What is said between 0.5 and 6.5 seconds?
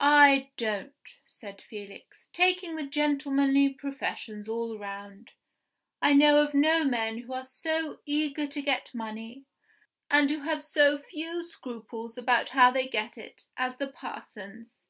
don't," said Felix. "Taking the gentlemanly professions all round, I know